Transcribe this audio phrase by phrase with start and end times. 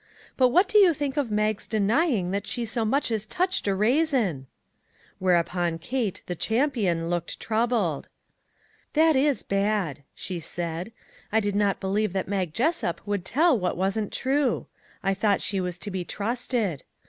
[0.35, 3.75] But what do you think of Mag's denying that she so much as touched a
[3.75, 4.47] raisin?"
[5.19, 8.07] Whereupon Kate, the champion, looked trou bled."
[8.93, 10.91] That is bad," she said."
[11.31, 14.65] I did not believe that Mag Jessup would tell what wasn't true.
[15.03, 16.81] I thought she was to be trusted.